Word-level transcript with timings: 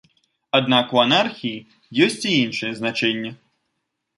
Аднак 0.59 0.95
у 0.95 1.01
анархіі 1.03 1.63
ёсць 2.07 2.25
і 2.33 2.33
іншае 2.45 2.73
значэнне. 2.81 3.31